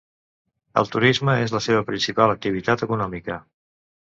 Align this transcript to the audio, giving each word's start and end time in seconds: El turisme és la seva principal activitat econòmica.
El 0.81 0.87
turisme 0.95 1.35
és 1.43 1.53
la 1.57 1.61
seva 1.67 1.83
principal 1.91 2.35
activitat 2.39 2.87
econòmica. 2.89 3.39